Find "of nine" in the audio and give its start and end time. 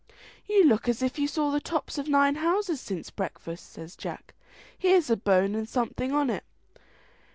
1.99-2.33